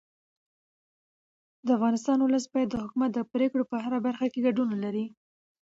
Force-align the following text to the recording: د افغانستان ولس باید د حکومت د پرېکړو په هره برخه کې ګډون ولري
د 1.65 1.67
افغانستان 1.77 2.17
ولس 2.21 2.45
باید 2.53 2.69
د 2.71 2.75
حکومت 2.83 3.09
د 3.13 3.19
پرېکړو 3.33 3.63
په 3.71 3.77
هره 3.83 3.99
برخه 4.07 4.25
کې 4.33 4.43
ګډون 4.47 4.67
ولري 4.71 5.05